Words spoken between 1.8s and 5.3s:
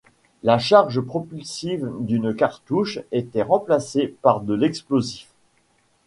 d’une cartouche était remplacée par de l’explosif.